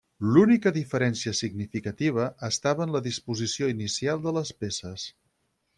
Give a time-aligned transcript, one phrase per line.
[0.35, 5.05] L'única diferència significativa estava en la disposició inicial de les peces.